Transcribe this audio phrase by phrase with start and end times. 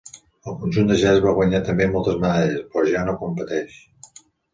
[0.51, 3.77] El conjunt de jazz va guanyar també moltes medalles, però ja no competeix.